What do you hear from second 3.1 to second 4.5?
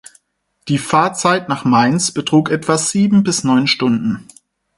bis neun Stunden.